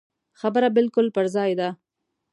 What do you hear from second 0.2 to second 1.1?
خبره بالکل